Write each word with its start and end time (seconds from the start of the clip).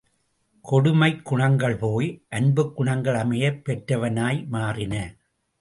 கொடுமைக் 0.61 1.25
குணங்கள் 1.25 1.75
போய் 1.75 2.25
அன்புக் 2.29 2.75
குணங்கள் 2.75 3.15
அமையப் 3.15 3.61
பெற்றனவாய் 3.65 4.47
மாறின. 4.47 5.15